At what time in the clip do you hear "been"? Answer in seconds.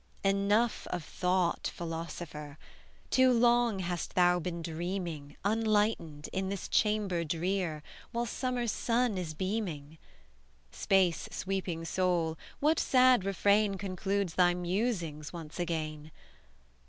4.39-4.63